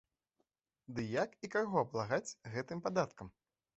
[0.99, 3.27] Дый як і каго абкладаць гэтым падаткам?